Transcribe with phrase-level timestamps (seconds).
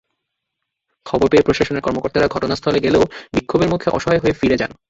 [1.05, 3.03] খবর পেয়ে প্রশাসনের কর্মকর্তারা ঘটনাস্থলে গেলেও
[3.33, 4.71] বিক্ষোভের মুখে অসহায় হয়ে ফিরে যান।